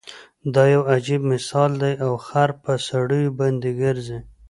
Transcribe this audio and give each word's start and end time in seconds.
دا 0.53 0.63
يو 0.73 0.81
عجیب 0.93 1.21
مثال 1.33 1.71
دی 1.81 1.93
او 2.05 2.11
خر 2.27 2.49
په 2.63 2.71
سړیو 2.89 3.35
باندې 3.39 3.69
ګرځي. 3.81 4.19